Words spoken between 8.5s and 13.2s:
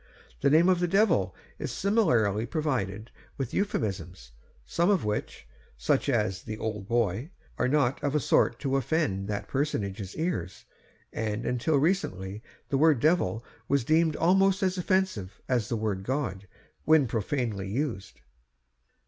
to offend that personage's ears; and until recently the word